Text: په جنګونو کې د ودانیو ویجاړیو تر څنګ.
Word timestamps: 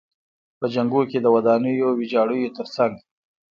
په 0.59 0.65
جنګونو 0.73 1.09
کې 1.11 1.17
د 1.21 1.27
ودانیو 1.35 1.87
ویجاړیو 1.99 2.53
تر 2.57 2.67
څنګ. 2.75 2.93